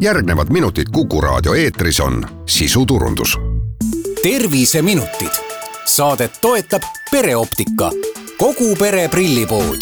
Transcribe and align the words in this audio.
järgnevad 0.00 0.50
minutid 0.50 0.86
Kuku 0.92 1.20
raadio 1.20 1.54
eetris 1.54 2.00
on 2.00 2.26
sisuturundus. 2.46 3.38
terviseminutid, 4.22 5.32
saadet 5.84 6.32
toetab 6.40 6.82
pereoptika, 7.10 7.90
kogu 8.38 8.76
pere 8.76 9.08
prillipood 9.08 9.80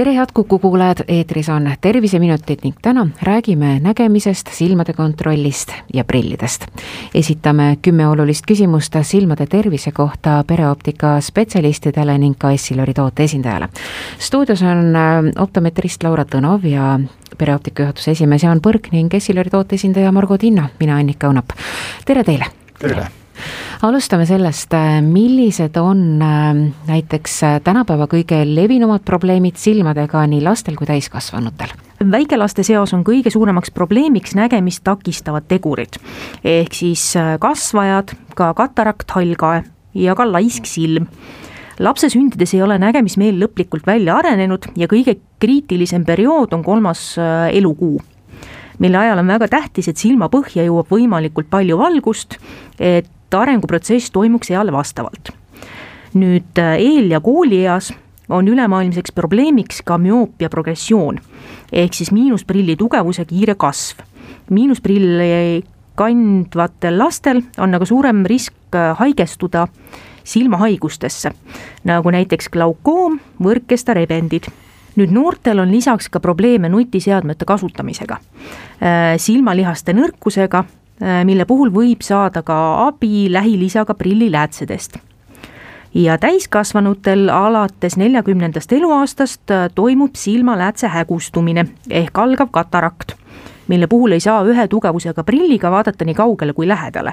tere, 0.00 0.14
head 0.16 0.28
Kuku 0.34 0.58
kuulajad, 0.58 1.02
eetris 1.08 1.48
on 1.48 1.66
Terviseminutid 1.80 2.62
ning 2.64 2.76
täna 2.82 3.08
räägime 3.22 3.80
nägemisest, 3.84 4.48
silmade 4.52 4.92
kontrollist 4.92 5.72
ja 5.94 6.04
prillidest. 6.04 6.66
esitame 7.14 7.76
kümme 7.82 8.06
olulist 8.08 8.46
küsimust 8.46 8.96
silmade 9.02 9.46
tervise 9.46 9.92
kohta 9.92 10.44
pereoptika 10.46 11.20
spetsialistidele 11.20 12.18
ning 12.18 12.38
ka 12.38 12.50
Essilori 12.50 12.94
toote 12.94 13.24
esindajale. 13.24 13.68
stuudios 14.18 14.62
on 14.62 14.96
äh, 14.96 15.42
optometrist 15.42 16.02
Laura 16.02 16.24
Tõnov 16.24 16.64
ja 16.64 17.00
pereoptika 17.38 17.82
juhatuse 17.82 18.10
esimees 18.10 18.42
Jaan 18.42 18.60
Põrk 18.60 18.92
ning 18.92 19.14
Essilori 19.14 19.50
toote 19.50 19.74
esindaja 19.74 20.12
Margo 20.12 20.38
Tinna, 20.38 20.68
mina 20.80 20.96
Annika 20.96 21.28
Õunap. 21.28 21.52
tere 22.06 22.24
teile! 22.24 22.46
tere! 22.78 23.19
Alustame 23.82 24.26
sellest, 24.28 24.74
äh, 24.74 25.00
millised 25.02 25.76
on 25.80 26.22
äh, 26.22 26.50
näiteks 26.88 27.36
äh, 27.42 27.60
tänapäeva 27.64 28.08
kõige 28.10 28.42
levinumad 28.44 29.04
probleemid 29.06 29.56
silmadega 29.60 30.26
nii 30.28 30.42
lastel 30.44 30.76
kui 30.78 30.88
täiskasvanutel? 30.90 31.72
väikelaste 32.00 32.64
seas 32.64 32.94
on 32.96 33.02
kõige 33.04 33.28
suuremaks 33.32 33.70
probleemiks 33.76 34.32
nägemist 34.34 34.84
takistavad 34.84 35.44
tegurid. 35.48 36.00
ehk 36.44 36.74
siis 36.74 37.12
kasvajad, 37.40 38.14
ka 38.34 38.54
katarakt, 38.54 39.10
hallkae 39.10 39.64
ja 39.94 40.14
ka 40.14 40.24
laisk 40.28 40.68
silm 40.68 41.08
lapse 41.78 42.08
sündides 42.12 42.54
ei 42.54 42.62
ole 42.62 42.78
nägemismeel 42.78 43.36
lõplikult 43.40 43.86
välja 43.86 44.16
arenenud 44.20 44.72
ja 44.76 44.88
kõige 44.88 45.18
kriitilisem 45.40 46.04
periood 46.04 46.52
on 46.56 46.64
kolmas 46.64 47.14
elukuu 47.52 48.00
mille 48.80 48.98
ajal 48.98 49.20
on 49.20 49.28
väga 49.28 49.48
tähtis, 49.52 49.88
et 49.90 50.00
silmapõhja 50.00 50.64
jõuab 50.64 50.88
võimalikult 50.92 51.50
palju 51.52 51.78
valgust, 51.78 52.38
et 52.80 53.08
arenguprotsess 53.34 54.10
toimuks 54.10 54.50
eale 54.50 54.72
vastavalt. 54.72 55.32
nüüd 56.14 56.58
äh, 56.58 56.74
eel- 56.78 57.10
ja 57.10 57.20
koolieas 57.20 57.92
on 58.28 58.48
ülemaailmseks 58.48 59.12
probleemiks 59.12 59.82
ka 59.86 59.98
müoopia 59.98 60.48
progressioon 60.50 61.20
ehk 61.72 61.94
siis 61.94 62.10
miinusprilli 62.12 62.76
tugevuse 62.76 63.24
kiire 63.24 63.54
kasv. 63.54 64.02
miinusprilli 64.50 65.62
kandvatel 65.94 66.98
lastel 66.98 67.42
on 67.58 67.74
aga 67.74 67.84
suurem 67.84 68.24
risk 68.26 68.74
äh, 68.74 68.96
haigestuda 68.98 69.68
silmahaigustesse, 70.24 71.30
nagu 71.84 72.10
näiteks 72.10 72.48
glaukoom, 72.52 73.18
võrkkesta 73.42 73.94
rebendid 73.94 74.50
nüüd 74.98 75.12
noortel 75.14 75.62
on 75.62 75.70
lisaks 75.72 76.08
ka 76.12 76.20
probleeme 76.20 76.68
nutiseadmete 76.68 77.46
kasutamisega, 77.48 78.18
äh, 78.82 79.14
silmalihaste 79.16 79.94
nõrkusega 79.96 80.64
mille 81.24 81.44
puhul 81.48 81.70
võib 81.72 82.02
saada 82.04 82.42
ka 82.42 82.56
abi 82.86 83.32
lähilisaga 83.32 83.94
prilliläätsedest. 83.94 84.98
ja 85.94 86.18
täiskasvanutel 86.18 87.28
alates 87.28 87.96
neljakümnendast 87.96 88.72
eluaastast 88.72 89.50
äh, 89.50 89.70
toimub 89.74 90.14
silmaläätse 90.14 90.88
hägustumine 90.88 91.66
ehk 91.90 92.18
algav 92.18 92.48
katarakt, 92.50 93.12
mille 93.68 93.86
puhul 93.86 94.12
ei 94.12 94.20
saa 94.20 94.44
ühe 94.44 94.68
tugevusega 94.68 95.24
prilliga 95.24 95.70
vaadata 95.70 96.04
nii 96.04 96.14
kaugele 96.14 96.52
kui 96.52 96.68
lähedale 96.68 97.12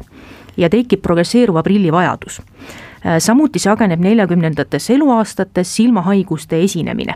ja 0.58 0.70
tekib 0.70 1.02
progresseeruva 1.02 1.64
prilli 1.64 1.92
vajadus. 1.92 2.42
Äh, 2.42 3.18
samuti 3.20 3.60
sageneb 3.60 4.00
neljakümnendates 4.00 4.90
eluaastates 4.90 5.76
silmahaiguste 5.76 6.62
esinemine, 6.62 7.16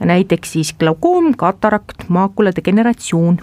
näiteks 0.00 0.52
siis 0.52 0.72
glaukoom, 0.72 1.34
katarakt, 1.36 2.08
maakula 2.08 2.52
degeneratsioon 2.56 3.40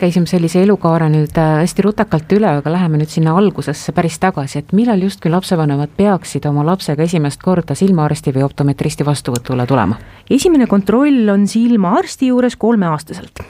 käisime 0.00 0.28
sellise 0.28 0.62
elukaare 0.64 1.10
nüüd 1.12 1.36
äh, 1.38 1.60
hästi 1.60 1.84
rutakalt 1.84 2.32
üle, 2.36 2.48
aga 2.60 2.72
läheme 2.72 3.00
nüüd 3.00 3.12
sinna 3.12 3.36
algusesse 3.38 3.92
päris 3.96 4.18
tagasi, 4.22 4.62
et 4.62 4.72
millal 4.76 5.02
justkui 5.04 5.32
lapsevanemad 5.32 5.92
peaksid 5.96 6.46
oma 6.50 6.64
lapsega 6.66 7.04
esimest 7.06 7.42
korda 7.44 7.76
silmaarsti 7.78 8.34
või 8.36 8.46
optometristi 8.48 9.06
vastuvõtule 9.06 9.66
tulema? 9.68 9.98
esimene 10.30 10.66
kontroll 10.70 11.28
on 11.32 11.46
silmaarsti 11.50 12.30
juures 12.32 12.56
kolmeaastaselt 12.56 13.44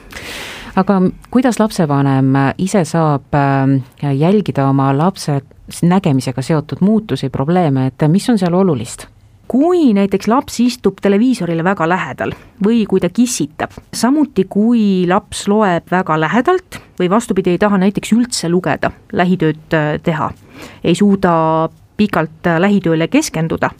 aga 0.81 0.99
kuidas 1.31 1.59
lapsevanem 1.59 2.35
ise 2.61 2.83
saab 2.87 3.35
äh, 3.37 4.13
jälgida 4.17 4.67
oma 4.69 4.91
lapse 4.97 5.41
nägemisega 5.81 6.41
seotud 6.43 6.83
muutusi, 6.83 7.29
probleeme, 7.29 7.87
et 7.87 8.07
mis 8.11 8.29
on 8.29 8.39
seal 8.39 8.53
olulist? 8.53 9.07
Kui 9.51 9.89
näiteks 9.93 10.29
laps 10.31 10.59
istub 10.63 11.01
televiisorile 11.03 11.63
väga 11.67 11.87
lähedal 11.89 12.31
või 12.63 12.85
kui 12.87 13.01
ta 13.03 13.09
kissitab, 13.11 13.73
samuti 13.93 14.45
kui 14.49 15.03
laps 15.09 15.43
loeb 15.51 15.91
väga 15.91 16.15
lähedalt 16.21 16.79
või 16.99 17.09
vastupidi, 17.11 17.51
ei 17.55 17.59
taha 17.59 17.81
näiteks 17.81 18.13
üldse 18.15 18.49
lugeda, 18.49 18.93
lähitööd 19.11 19.75
äh, 19.75 19.97
teha, 20.03 20.31
ei 20.83 20.95
suuda 20.95 21.33
pikalt 21.99 22.47
äh, 22.47 22.61
lähitööle 22.63 23.09
keskenduda 23.11 23.73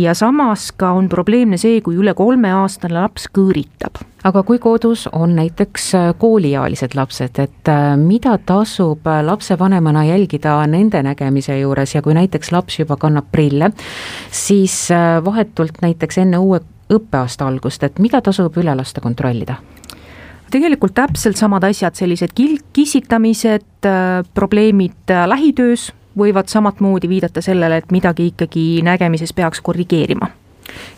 ja 0.00 0.14
samas 0.14 0.72
ka 0.76 0.90
on 0.92 1.08
probleemne 1.08 1.56
see, 1.56 1.80
kui 1.80 1.96
üle 1.96 2.12
kolmeaastane 2.14 2.94
laps 2.94 3.28
kõõritab. 3.32 4.02
aga 4.26 4.42
kui 4.42 4.58
kodus 4.58 5.06
on 5.12 5.36
näiteks 5.38 5.84
äh, 5.94 6.08
kooliealised 6.18 6.96
lapsed, 6.98 7.38
et 7.38 7.68
äh, 7.70 7.96
mida 7.96 8.36
tasub 8.38 9.06
lapsevanemana 9.22 10.04
jälgida 10.04 10.58
nende 10.66 11.02
nägemise 11.02 11.58
juures 11.60 11.94
ja 11.94 12.02
kui 12.02 12.14
näiteks 12.14 12.52
laps 12.52 12.78
juba 12.78 12.96
kannab 12.96 13.30
prille, 13.32 13.70
siis 14.30 14.88
vahetult 15.24 15.80
näiteks 15.82 16.18
enne 16.18 16.38
uue 16.38 16.60
õppeaasta 16.92 17.46
algust, 17.46 17.82
et 17.82 17.98
mida 17.98 18.20
tasub 18.20 18.56
üle 18.58 18.74
lasta 18.76 19.00
kontrollida? 19.00 19.56
tegelikult 20.50 20.94
täpselt 20.94 21.36
samad 21.36 21.64
asjad, 21.66 21.96
sellised 21.98 22.34
kil-, 22.34 22.60
kissitamised, 22.72 23.88
probleemid 24.34 25.14
lähitöös 25.26 25.90
võivad 26.18 26.48
samamoodi 26.48 27.08
viidata 27.08 27.42
sellele, 27.44 27.82
et 27.82 27.94
midagi 27.94 28.30
ikkagi 28.32 28.66
nägemises 28.86 29.32
peaks 29.36 29.60
korrigeerima 29.60 30.30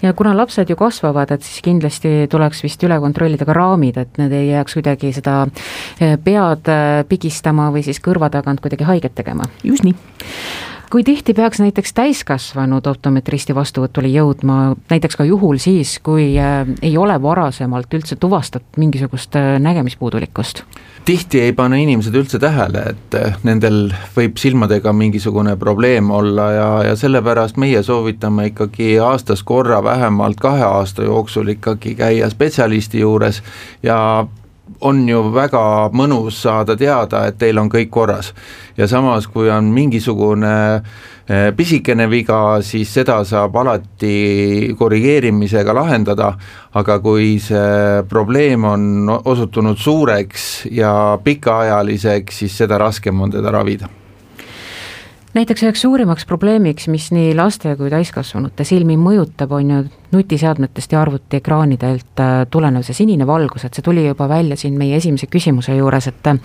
ja 0.02 0.12
kuna 0.12 0.36
lapsed 0.36 0.70
ju 0.70 0.76
kasvavad, 0.76 1.30
et 1.34 1.44
siis 1.44 1.62
kindlasti 1.62 2.26
tuleks 2.30 2.62
vist 2.64 2.82
üle 2.86 2.96
kontrollida 3.02 3.44
ka 3.48 3.56
raamid, 3.56 3.98
et 4.00 4.18
need 4.20 4.32
ei 4.32 4.48
jääks 4.52 4.78
kuidagi 4.78 5.12
seda 5.16 5.42
eh, 6.00 6.16
pead 6.24 6.72
eh, 6.72 7.04
pigistama 7.08 7.68
või 7.74 7.84
siis 7.86 8.00
kõrva 8.04 8.30
tagant 8.32 8.62
kuidagi 8.64 8.88
haiget 8.88 9.14
tegema. 9.18 9.48
just 9.64 9.84
nii 9.84 9.94
kui 10.90 11.04
tihti 11.04 11.34
peaks 11.34 11.60
näiteks 11.60 11.92
täiskasvanud 11.92 12.86
optometristi 12.86 13.54
vastuvõtule 13.54 14.08
jõudma, 14.12 14.74
näiteks 14.90 15.16
ka 15.16 15.24
juhul 15.28 15.60
siis, 15.60 15.98
kui 16.02 16.30
äh, 16.40 16.68
ei 16.82 16.96
ole 16.98 17.16
varasemalt 17.22 17.94
üldse 17.94 18.16
tuvastatud 18.16 18.80
mingisugust 18.80 19.36
äh, 19.36 19.56
nägemispuudulikkust? 19.60 20.64
tihti 21.08 21.40
ei 21.40 21.52
pane 21.56 21.78
inimesed 21.82 22.14
üldse 22.14 22.38
tähele, 22.38 22.82
et 22.92 23.14
äh, 23.16 23.36
nendel 23.42 23.92
võib 24.16 24.36
silmadega 24.40 24.92
mingisugune 24.92 25.56
probleem 25.56 26.10
olla 26.10 26.50
ja, 26.52 26.68
ja 26.90 26.96
sellepärast 26.96 27.56
meie 27.56 27.82
soovitame 27.82 28.50
ikkagi 28.52 28.98
aastas 29.00 29.42
korra 29.42 29.82
vähemalt 29.84 30.40
kahe 30.40 30.64
aasta 30.64 31.08
jooksul 31.08 31.54
ikkagi 31.56 31.94
käia 31.94 32.28
spetsialisti 32.30 33.00
juures 33.00 33.42
ja 33.82 34.26
on 34.80 35.02
ju 35.08 35.22
väga 35.34 35.90
mõnus 35.94 36.42
saada 36.42 36.76
teada, 36.76 37.26
et 37.28 37.38
teil 37.38 37.58
on 37.58 37.70
kõik 37.70 37.90
korras. 37.90 38.32
ja 38.76 38.86
samas, 38.88 39.26
kui 39.26 39.50
on 39.50 39.72
mingisugune 39.74 40.54
eh, 41.28 41.50
pisikene 41.56 42.06
viga, 42.10 42.62
siis 42.62 42.92
seda 42.94 43.24
saab 43.24 43.56
alati 43.56 44.74
korrigeerimisega 44.78 45.74
lahendada, 45.74 46.32
aga 46.74 46.98
kui 47.00 47.38
see 47.42 48.02
probleem 48.08 48.64
on 48.64 49.20
osutunud 49.24 49.78
suureks 49.78 50.66
ja 50.70 51.18
pikaajaliseks, 51.24 52.44
siis 52.44 52.58
seda 52.58 52.78
raskem 52.78 53.20
on 53.20 53.30
teda 53.30 53.50
ravida 53.50 53.97
näiteks 55.38 55.62
üheks 55.62 55.82
suurimaks 55.84 56.26
probleemiks, 56.26 56.88
mis 56.90 57.10
nii 57.14 57.30
laste 57.38 57.74
kui 57.78 57.90
täiskasvanute 57.92 58.64
silmi 58.66 58.96
mõjutab, 58.98 59.52
on 59.54 59.70
ju 59.70 59.78
nutiseadmetest 60.14 60.94
ja 60.94 61.02
arvutiekraanidelt 61.04 62.22
äh, 62.22 62.32
tulenev 62.50 62.82
see 62.86 62.96
sinine 62.96 63.26
valgus, 63.28 63.66
et 63.68 63.76
see 63.76 63.84
tuli 63.86 64.06
juba 64.06 64.26
välja 64.30 64.56
siin 64.58 64.78
meie 64.80 64.96
esimese 64.98 65.28
küsimuse 65.30 65.76
juures, 65.76 66.08
et 66.10 66.30
äh, 66.32 66.40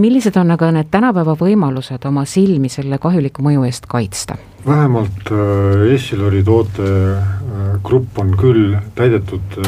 millised 0.00 0.38
on 0.40 0.50
aga 0.56 0.72
need 0.74 0.90
tänapäeva 0.90 1.36
võimalused 1.38 2.08
oma 2.10 2.24
silmi 2.26 2.72
selle 2.72 2.98
kahjuliku 2.98 3.44
mõju 3.44 3.68
eest 3.68 3.86
kaitsta? 3.90 4.38
vähemalt 4.64 5.30
äh, 5.30 5.86
Essilori 5.94 6.42
tootegrupp 6.42 8.18
on 8.18 8.36
küll 8.40 8.78
täidetud 8.96 9.58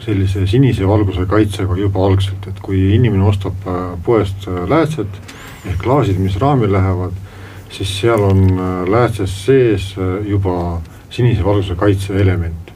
sellise 0.00 0.46
sinise 0.46 0.86
valguse 0.86 1.26
kaitsega 1.28 1.76
juba 1.76 2.06
algselt, 2.06 2.46
et 2.46 2.60
kui 2.62 2.94
inimene 2.94 3.26
ostab 3.26 3.66
poest 4.06 4.46
läätsed 4.46 5.24
ehk 5.66 5.82
klaasid, 5.82 6.20
mis 6.22 6.38
raami 6.38 6.70
lähevad 6.70 7.27
siis 7.70 8.00
seal 8.00 8.24
on 8.24 8.42
äh, 8.50 8.88
läätses 8.90 9.34
sees 9.46 9.92
äh, 9.98 10.26
juba 10.26 10.80
sinise 11.10 11.44
valguse 11.44 11.74
kaitse 11.74 12.16
element. 12.20 12.72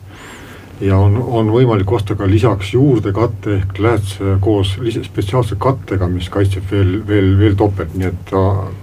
ja 0.81 0.97
on, 0.99 1.17
on 1.17 1.51
võimalik 1.55 1.93
osta 1.93 2.15
ka 2.19 2.27
lisaks 2.27 2.73
juurde 2.75 3.13
katte 3.15 3.57
ehk 3.61 3.79
lääts 3.79 4.17
koos 4.41 4.77
spetsiaalse 5.03 5.55
kattega, 5.59 6.09
mis 6.09 6.29
kaitseb 6.29 6.65
veel, 6.71 6.97
veel, 7.07 7.37
veel 7.39 7.55
topelt, 7.55 7.95
nii 7.95 8.09
et 8.09 8.33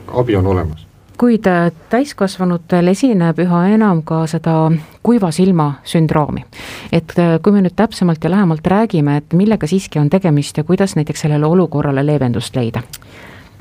abi 0.08 0.38
on 0.40 0.48
olemas 0.48 0.86
kuid 1.20 1.48
äh, 1.48 1.72
täiskasvanutel 1.92 2.94
esineb 2.94 3.40
üha 3.44 3.64
enam 3.74 4.04
ka 4.08 4.24
seda 4.32 4.56
kuiva 5.04 5.32
silma 5.36 5.74
sündroomi. 5.84 6.46
et 6.92 7.16
äh, 7.20 7.38
kui 7.44 7.54
me 7.54 7.64
nüüd 7.66 7.76
täpsemalt 7.76 8.24
ja 8.24 8.32
lähemalt 8.32 8.68
räägime, 8.68 9.18
et 9.18 9.34
millega 9.34 9.68
siiski 9.68 10.00
on 10.00 10.10
tegemist 10.10 10.58
ja 10.58 10.64
kuidas 10.64 10.96
näiteks 10.96 11.28
sellele 11.28 11.46
olukorrale 11.46 12.06
leevendust 12.06 12.56
leida? 12.56 12.84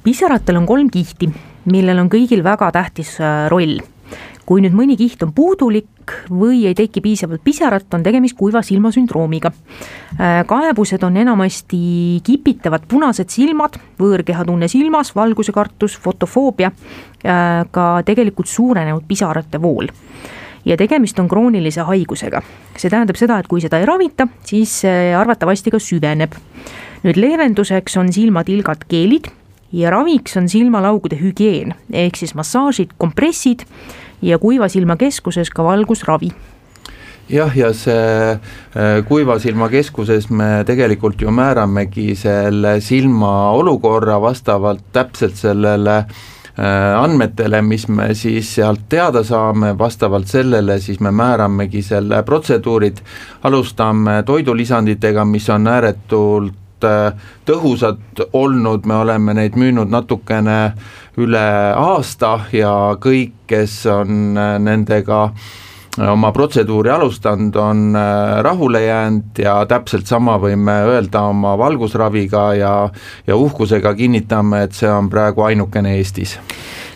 Pisaratel 0.04 0.56
on 0.56 0.66
kolm 0.66 0.90
kihti, 0.90 1.30
millel 1.72 2.04
on 2.04 2.10
kõigil 2.12 2.44
väga 2.44 2.72
tähtis 2.72 3.16
äh, 3.20 3.46
roll 3.52 3.78
kui 4.48 4.62
nüüd 4.64 4.72
mõni 4.72 4.94
kiht 4.96 5.20
on 5.26 5.34
puudulik 5.36 6.14
või 6.32 6.62
ei 6.70 6.76
teki 6.76 7.02
piisavalt 7.04 7.42
pisarat, 7.44 7.84
on 7.92 8.04
tegemist 8.04 8.36
kuiva 8.38 8.62
silma 8.64 8.88
sündroomiga. 8.94 9.50
Äh, 10.16 10.40
kaebused 10.48 11.04
on 11.04 11.18
enamasti 11.20 11.80
kipitavad 12.24 12.86
punased 12.88 13.28
silmad, 13.28 13.76
võõrkehatunne 14.00 14.70
silmas, 14.72 15.12
valguse 15.16 15.52
kartus, 15.52 15.98
fotofoobia, 16.00 16.72
äh, 16.72 17.60
ka 17.70 17.86
tegelikult 18.08 18.48
suurenenud 18.48 19.04
pisarate 19.08 19.60
vool 19.60 19.92
ja 20.68 20.76
tegemist 20.76 21.18
on 21.20 21.28
kroonilise 21.28 21.84
haigusega. 21.86 22.42
see 22.76 22.90
tähendab 22.90 23.16
seda, 23.16 23.38
et 23.38 23.46
kui 23.48 23.60
seda 23.60 23.78
ei 23.78 23.86
ravita, 23.86 24.28
siis 24.44 24.80
see 24.82 25.14
arvatavasti 25.16 25.70
ka 25.70 25.78
süveneb. 25.78 26.34
nüüd 27.04 27.20
leevenduseks 27.20 27.96
on 27.96 28.12
silmatilgad 28.12 28.88
geelid 28.88 29.28
ja 29.73 29.91
raviks 29.91 30.37
on 30.37 30.49
silmalaugude 30.49 31.19
hügieen 31.20 31.75
ehk 31.93 32.17
siis 32.17 32.35
massaažid, 32.35 32.94
kompressid 32.99 33.67
ja 34.23 34.38
kuiva 34.38 34.69
silma 34.69 34.97
keskuses 34.97 35.50
ka 35.50 35.65
valgusravi. 35.65 36.32
Jah, 37.29 37.53
ja 37.56 37.75
see 37.76 38.32
äh, 38.32 39.03
kuiva 39.09 39.37
silma 39.38 39.69
keskuses 39.69 40.31
me 40.32 40.65
tegelikult 40.67 41.20
ju 41.20 41.32
määramegi 41.35 42.15
selle 42.17 42.79
silma 42.81 43.50
olukorra 43.53 44.17
vastavalt 44.20 44.87
täpselt 44.97 45.37
sellele 45.37 45.97
äh, 45.99 46.97
andmetele, 46.97 47.61
mis 47.62 47.85
me 47.88 48.15
siis 48.17 48.55
sealt 48.56 48.87
teada 48.88 49.20
saame, 49.29 49.75
vastavalt 49.79 50.26
sellele 50.26 50.79
siis 50.81 51.03
me 51.05 51.12
määramegi 51.12 51.82
selle 51.85 52.23
protseduurid, 52.25 53.05
alustame 53.44 54.23
toidulisanditega, 54.25 55.29
mis 55.29 55.50
on 55.53 55.69
ääretult 55.69 56.56
tõhusad 57.48 58.22
olnud, 58.32 58.86
me 58.86 59.00
oleme 59.02 59.34
neid 59.34 59.56
müünud 59.58 59.90
natukene 59.90 60.58
üle 61.19 61.46
aasta 61.75 62.38
ja 62.54 62.75
kõik, 63.00 63.34
kes 63.50 63.80
on 63.90 64.38
äh, 64.38 64.56
nendega 64.62 65.22
äh, 65.28 66.10
oma 66.12 66.30
protseduuri 66.32 66.92
alustanud, 66.94 67.56
on 67.56 67.96
äh, 67.98 68.38
rahule 68.46 68.82
jäänud 68.84 69.42
ja 69.42 69.58
täpselt 69.69 70.06
sama 70.06 70.38
võime 70.42 70.76
öelda 70.92 71.25
oma 71.32 71.56
valgusraviga 71.58 72.44
ja, 72.58 72.75
ja 73.26 73.36
uhkusega 73.36 73.94
kinnitame, 73.98 74.66
et 74.69 74.78
see 74.78 74.90
on 74.90 75.10
praegu 75.10 75.48
ainukene 75.48 75.96
Eestis 75.98 76.38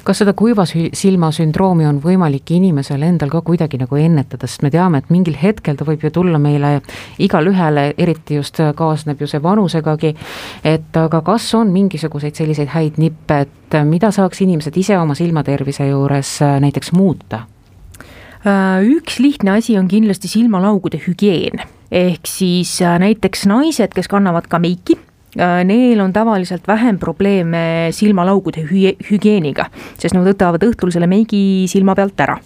kas 0.05 0.23
seda 0.23 0.33
kuiva 0.37 0.65
silma 0.67 1.31
sündroomi 1.35 1.87
on 1.89 1.99
võimalik 2.03 2.53
inimesel 2.57 3.03
endal 3.07 3.31
ka 3.33 3.43
kuidagi 3.47 3.79
nagu 3.81 3.99
ennetada, 4.01 4.49
sest 4.51 4.65
me 4.65 4.71
teame, 4.73 5.03
et 5.03 5.11
mingil 5.13 5.37
hetkel 5.41 5.79
ta 5.79 5.87
võib 5.89 6.05
ju 6.05 6.11
tulla 6.15 6.41
meile 6.43 6.75
igalühele, 7.23 7.93
eriti 8.01 8.39
just 8.41 8.61
kaasneb 8.79 9.21
ju 9.23 9.29
see 9.31 9.43
vanusegagi, 9.43 10.15
et 10.65 10.99
aga 10.99 11.23
kas 11.27 11.49
on 11.59 11.73
mingisuguseid 11.75 12.39
selliseid 12.39 12.73
häid 12.75 12.99
nippe, 13.03 13.43
et 13.47 13.79
mida 13.89 14.13
saaks 14.15 14.43
inimesed 14.45 14.77
ise 14.77 14.99
oma 14.99 15.17
silmatervise 15.19 15.87
juures 15.91 16.35
äh, 16.43 16.59
näiteks 16.63 16.93
muuta? 16.97 17.45
Äh, 18.43 18.83
üks 18.97 19.21
lihtne 19.23 19.59
asi 19.59 19.79
on 19.79 19.89
kindlasti 19.89 20.29
silmalaugude 20.29 21.01
hügieen, 21.07 21.63
ehk 21.91 22.27
siis 22.29 22.75
äh, 22.83 22.99
näiteks 23.03 23.47
naised, 23.51 23.95
kes 23.95 24.11
kannavad 24.11 24.51
ka 24.51 24.63
meiki 24.63 24.99
Äh, 24.99 25.12
neil 25.37 26.01
on 26.01 26.13
tavaliselt 26.13 26.69
vähem 26.69 26.99
probleeme 26.99 27.89
silmalaugude 27.91 28.65
hügieeniga, 29.11 29.69
sest 29.99 30.17
nad 30.17 30.27
võtavad 30.29 30.65
õhtul 30.67 30.93
selle 30.93 31.09
meigi 31.09 31.65
silma 31.71 31.97
pealt 31.97 32.21
ära. 32.21 32.39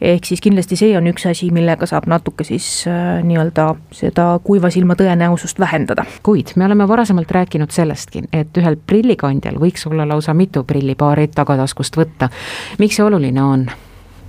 ehk 0.00 0.26
siis 0.28 0.42
kindlasti 0.44 0.76
see 0.76 0.96
on 0.98 1.06
üks 1.08 1.24
asi, 1.30 1.48
millega 1.54 1.86
saab 1.86 2.04
natuke 2.10 2.44
siis 2.44 2.84
äh, 2.90 3.22
nii-öelda 3.24 3.68
seda 3.96 4.26
kuiva 4.44 4.70
silma 4.70 4.98
tõenäosust 4.98 5.60
vähendada. 5.62 6.04
kuid 6.22 6.52
me 6.56 6.66
oleme 6.66 6.88
varasemalt 6.88 7.30
rääkinud 7.30 7.70
sellestki, 7.70 8.26
et 8.32 8.58
ühel 8.58 8.76
prillikandjal 8.76 9.60
võiks 9.62 9.86
olla 9.86 10.08
lausa 10.08 10.34
mitu 10.34 10.64
prillipaari 10.64 11.28
tagataskust 11.28 11.96
võtta. 11.96 12.30
miks 12.78 12.96
see 12.96 13.06
oluline 13.06 13.42
on? 13.42 13.68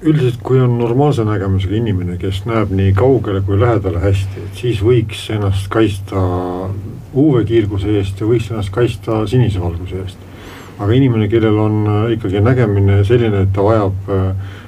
Üldiselt, 0.02 0.42
kui 0.46 0.60
on 0.62 0.78
normaalse 0.78 1.26
nägemusega 1.26 1.76
inimene, 1.80 2.18
kes 2.22 2.44
näeb 2.46 2.72
nii 2.76 2.94
kaugele 2.98 3.42
kui 3.46 3.60
lähedale 3.60 4.02
hästi, 4.04 4.44
et 4.46 4.62
siis 4.62 4.82
võiks 4.86 5.24
ennast 5.34 5.70
kaitsta 5.74 6.22
UV-kiirguse 7.18 7.98
eest 7.98 8.22
ja 8.22 8.30
võiks 8.30 8.52
ennast 8.52 8.74
kaitsta 8.76 9.24
sinise 9.30 9.62
valguse 9.64 10.02
eest. 10.04 10.26
aga 10.78 10.94
inimene, 10.94 11.26
kellel 11.28 11.58
on 11.58 11.78
äh, 11.90 12.12
ikkagi 12.14 12.42
nägemine 12.46 13.00
selline, 13.06 13.48
et 13.48 13.54
ta 13.54 13.64
vajab 13.66 14.12
äh, 14.14 14.28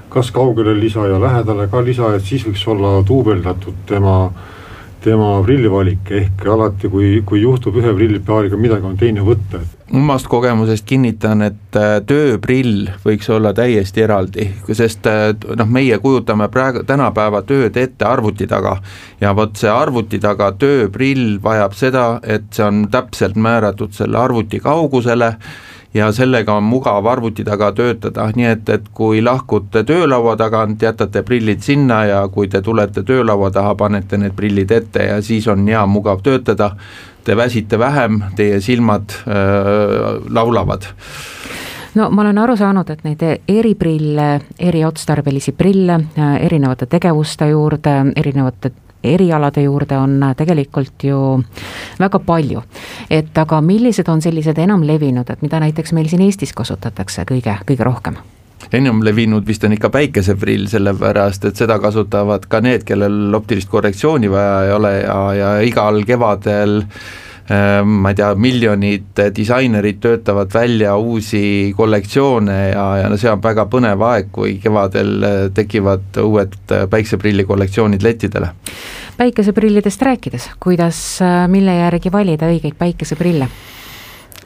kas 0.09 0.31
kaugele 0.33 0.73
lisa 0.73 1.05
ja 1.05 1.19
lähedale 1.21 1.67
ka 1.69 1.83
lisa, 1.85 2.15
et 2.15 2.25
siis 2.25 2.47
võiks 2.47 2.65
olla 2.67 2.97
duubeldatud 3.05 3.85
tema 3.85 4.31
tema 4.99 5.41
prillivalik, 5.43 6.09
ehk 6.11 6.45
alati, 6.51 6.89
kui, 6.91 7.21
kui 7.25 7.41
juhtub 7.41 7.77
ühe 7.79 7.93
prillipaariga 7.95 8.57
midagi, 8.59 8.87
on 8.87 8.97
teine 8.99 9.23
võtta. 9.23 9.61
Omast 9.93 10.27
kogemusest 10.29 10.85
kinnitan, 10.85 11.41
et 11.41 11.77
äh, 11.77 11.97
tööprill 12.05 12.89
võiks 13.05 13.29
olla 13.33 13.53
täiesti 13.57 14.03
eraldi, 14.05 14.45
sest 14.71 15.07
äh, 15.09 15.31
noh, 15.57 15.69
meie 15.69 15.97
kujutame 16.01 16.49
praegu, 16.53 16.83
tänapäeva 16.87 17.41
tööd 17.47 17.77
ette 17.77 18.05
arvuti 18.05 18.47
taga. 18.49 18.77
Ja 19.21 19.33
vot 19.35 19.57
see 19.59 19.71
arvuti 19.71 20.19
taga 20.21 20.51
tööprill 20.59 21.39
vajab 21.43 21.75
seda, 21.77 22.05
et 22.23 22.51
see 22.53 22.65
on 22.65 22.85
täpselt 22.91 23.39
määratud 23.39 23.95
selle 23.97 24.19
arvuti 24.21 24.61
kaugusele 24.63 25.35
ja 25.93 26.11
sellega 26.11 26.53
on 26.53 26.63
mugav 26.63 27.05
arvuti 27.07 27.43
taga 27.43 27.71
töötada, 27.71 28.29
nii 28.35 28.45
et, 28.45 28.69
et 28.69 28.89
kui 28.93 29.23
lahkute 29.25 29.83
töölaua 29.83 30.35
tagant, 30.37 30.81
jätate 30.81 31.23
prillid 31.25 31.63
sinna 31.65 32.03
ja 32.05 32.21
kui 32.27 32.47
te 32.47 32.61
tulete 32.61 33.03
töölaua 33.03 33.51
taha, 33.51 33.75
panete 33.75 34.17
need 34.17 34.35
prillid 34.37 34.71
ette 34.71 35.09
ja 35.09 35.21
siis 35.21 35.47
on 35.47 35.65
hea 35.67 35.85
mugav 35.89 36.21
töötada, 36.25 36.71
te 37.23 37.37
väsite 37.37 37.79
vähem, 37.79 38.21
teie 38.35 38.61
silmad 38.61 39.17
äh, 39.25 40.21
laulavad. 40.29 40.91
No 41.95 42.09
ma 42.13 42.21
olen 42.21 42.37
aru 42.37 42.53
saanud, 42.57 42.89
et 42.93 43.01
neid 43.03 43.23
eriprille, 43.49 44.27
eriotstarbelisi 44.59 45.55
prille 45.57 45.97
erinevate 46.39 46.85
tegevuste 46.85 47.49
juurde, 47.49 47.95
erinevate 48.15 48.71
erialade 49.03 49.61
juurde 49.63 49.97
on 49.97 50.19
tegelikult 50.37 51.03
ju 51.03 51.43
väga 51.99 52.19
palju. 52.19 52.63
et 53.09 53.37
aga 53.37 53.61
millised 53.61 54.09
on 54.09 54.21
sellised 54.21 54.57
enamlevinud, 54.57 55.29
et 55.29 55.41
mida 55.41 55.59
näiteks 55.59 55.93
meil 55.93 56.07
siin 56.07 56.21
Eestis 56.21 56.53
kasutatakse 56.53 57.23
kõige, 57.23 57.55
kõige 57.65 57.83
rohkem? 57.83 58.17
enam 58.73 59.03
levinud 59.03 59.47
vist 59.47 59.63
on 59.63 59.73
ikka 59.73 59.89
päikeseprill, 59.89 60.67
sellepärast 60.67 61.45
et 61.45 61.55
seda 61.55 61.79
kasutavad 61.79 62.45
ka 62.45 62.61
need, 62.61 62.83
kellel 62.83 63.33
optilist 63.33 63.69
korrektsiooni 63.69 64.29
vaja 64.29 64.61
ei 64.65 64.73
ole 64.75 64.93
ja, 64.99 65.17
ja 65.33 65.49
igal 65.65 66.03
kevadel 66.05 66.81
äh, 66.83 67.28
ma 67.49 68.11
ei 68.11 68.15
tea, 68.15 68.27
miljonid 68.37 69.19
disainerid 69.33 69.97
töötavad 70.03 70.53
välja 70.53 70.91
uusi 71.01 71.73
kollektsioone 71.77 72.57
ja, 72.69 72.83
ja 73.01 73.09
no 73.09 73.17
see 73.17 73.31
on 73.31 73.41
väga 73.41 73.65
põnev 73.71 74.03
aeg, 74.05 74.29
kui 74.35 74.59
kevadel 74.61 75.15
äh, 75.25 75.37
tekivad 75.53 76.21
uued 76.21 76.53
äh, 76.75 76.85
päikseprilli 76.91 77.47
kollektsioonid 77.49 78.05
lettidele 78.05 78.53
päikeseprillidest 79.19 80.01
rääkides, 80.01 80.49
kuidas, 80.59 81.21
äh, 81.21 81.43
mille 81.51 81.75
järgi 81.75 82.11
valida 82.11 82.47
õigeid 82.47 82.77
päikeseprille? 82.79 83.49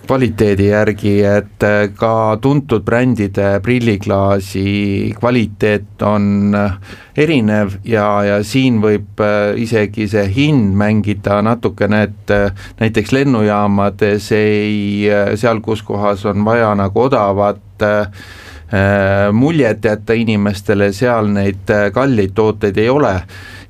Kvaliteedi 0.07 0.67
järgi, 0.67 1.13
et 1.25 1.63
äh, 1.63 1.87
ka 1.95 2.37
tuntud 2.41 2.83
brändide 2.85 3.59
prilliklaasi 3.63 5.13
kvaliteet 5.19 6.03
on 6.03 6.55
äh, 6.57 6.75
erinev 7.15 7.77
ja, 7.87 8.05
ja 8.27 8.37
siin 8.43 8.81
võib 8.83 9.21
isegi 9.59 10.07
see 10.11 10.25
hind 10.35 10.73
mängida 10.79 11.39
natukene, 11.45 12.03
et 12.09 12.33
näiteks 12.79 13.13
lennujaamades 13.15 14.31
ei, 14.35 15.09
seal, 15.39 15.61
kus 15.61 15.83
kohas 15.85 16.25
on 16.25 16.43
vaja 16.45 16.73
nagu 16.75 17.05
odavat 17.05 17.83
muljet 19.31 19.85
jätta 19.85 20.15
inimestele, 20.17 20.87
seal 20.97 21.27
neid 21.29 21.69
kalleid 21.93 22.33
tooteid 22.33 22.79
ei 22.81 22.89
ole. 22.89 23.11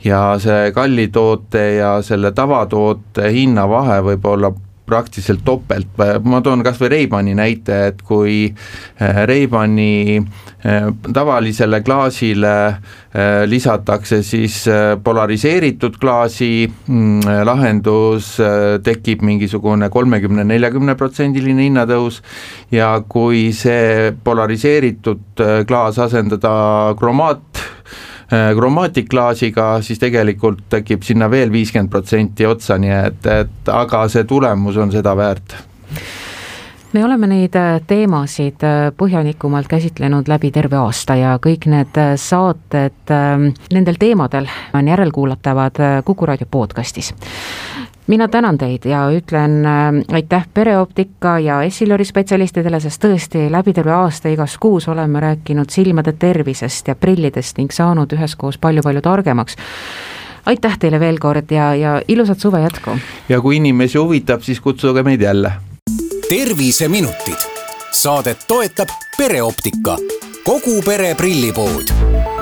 Ja 0.04 0.38
see 0.40 0.72
kalli 0.72 1.10
toote 1.12 1.64
ja 1.76 1.98
selle 2.04 2.32
tavatoote 2.32 3.28
hinnavahe 3.36 4.00
võib 4.08 4.30
olla 4.32 4.54
praktiliselt 4.86 5.44
topelt, 5.46 6.00
ma 6.24 6.42
toon 6.44 6.64
kas 6.66 6.80
või 6.82 6.92
Reibani 6.94 7.36
näite, 7.38 7.80
et 7.92 8.02
kui 8.06 8.46
eh, 8.50 9.20
Reibani 9.30 10.18
eh, 10.20 10.88
tavalisele 11.14 11.80
klaasile 11.86 12.54
eh, 12.68 13.44
lisatakse 13.48 14.22
siis 14.28 14.64
polariseeritud 15.04 16.00
klaasi 16.02 16.52
mm, 16.68 17.44
lahendus, 17.48 18.34
tekib 18.84 19.24
mingisugune 19.24 19.90
kolmekümne, 19.94 20.44
neljakümne 20.48 20.98
protsendiline 21.00 21.70
hinnatõus 21.70 22.22
ja 22.74 22.96
kui 23.08 23.52
see 23.56 24.12
polariseeritud 24.24 25.44
klaas 25.68 26.00
asendada 26.04 26.54
kromaat 27.00 27.64
Äh, 28.34 28.56
kromaatiklaasiga, 28.56 29.82
siis 29.86 30.00
tegelikult 30.02 30.64
tekib 30.72 31.04
sinna 31.06 31.28
veel 31.30 31.52
viiskümmend 31.54 31.92
protsenti 31.94 32.48
otsa, 32.50 32.80
nii 32.82 32.94
et, 32.96 33.28
et 33.30 33.70
aga 33.70 34.08
see 34.10 34.24
tulemus 34.26 34.80
on 34.82 34.94
seda 34.96 35.14
väärt. 35.18 35.54
Me 36.94 37.04
oleme 37.06 37.28
neid 37.30 37.56
äh, 37.58 37.76
teemasid 37.90 38.64
äh, 38.66 38.88
põhjalikumalt 38.98 39.70
käsitlenud 39.70 40.30
läbi 40.30 40.50
terve 40.54 40.78
aasta 40.78 41.18
ja 41.20 41.36
kõik 41.42 41.68
need 41.70 41.98
äh, 41.98 42.16
saated 42.22 43.14
ähm, 43.14 43.48
nendel 43.74 43.98
teemadel 44.02 44.50
on 44.74 44.90
järelkuulatavad 44.94 45.82
Kuku 46.06 46.30
raadio 46.30 46.50
podcastis 46.50 47.14
mina 48.08 48.28
tänan 48.28 48.58
teid 48.58 48.86
ja 48.86 49.06
ütlen 49.12 49.64
aitäh 50.14 50.48
pereoptika 50.54 51.40
ja 51.40 51.62
Essilori 51.64 52.06
spetsialistidele, 52.06 52.80
sest 52.80 53.04
tõesti 53.04 53.46
läbi 53.52 53.74
terve 53.74 53.94
aasta 53.96 54.30
igas 54.30 54.58
kuus 54.58 54.88
oleme 54.88 55.20
rääkinud 55.20 55.70
silmade 55.70 56.14
tervisest 56.20 56.88
ja 56.88 56.96
prillidest 56.96 57.58
ning 57.58 57.72
saanud 57.72 58.14
üheskoos 58.14 58.58
palju-palju 58.58 59.02
targemaks 59.02 59.58
aitäh 60.46 60.78
teile 60.80 61.00
veel 61.00 61.20
kord 61.20 61.52
ja, 61.52 61.74
ja 61.76 62.02
ilusat 62.08 62.40
suve 62.40 62.62
jätku! 62.62 62.98
ja 63.30 63.42
kui 63.42 63.58
inimesi 63.58 63.98
huvitab, 63.98 64.42
siis 64.42 64.60
kutsuge 64.60 65.04
meid 65.04 65.22
jälle 65.22 65.54
terviseminutid. 66.30 67.50
Saadet 67.92 68.46
toetab 68.48 68.90
pereoptika, 69.18 69.98
kogu 70.44 70.82
pere 70.86 71.16
prillipood 71.16 72.33